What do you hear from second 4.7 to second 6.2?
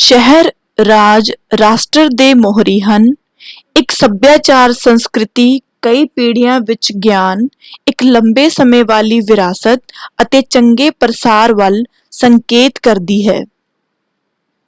ਸੰਸਕ੍ਰਿਤੀ ਕਈ